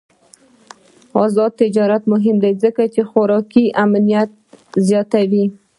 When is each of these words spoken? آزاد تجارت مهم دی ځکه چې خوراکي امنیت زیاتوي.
آزاد 1.23 1.51
تجارت 1.61 2.03
مهم 2.13 2.35
دی 2.43 2.51
ځکه 2.63 2.83
چې 2.93 3.01
خوراکي 3.09 3.65
امنیت 3.83 4.29
زیاتوي. 4.87 5.45